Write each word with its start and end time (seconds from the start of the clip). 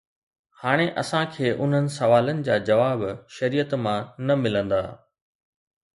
هاڻي 0.61 0.87
اسان 1.01 1.23
کي 1.35 1.47
انهن 1.65 1.85
سوالن 1.97 2.39
جا 2.47 2.55
جواب 2.71 2.99
شريعت 3.37 3.71
مان 3.85 3.99
نه 4.27 4.33
ملندا. 4.43 4.81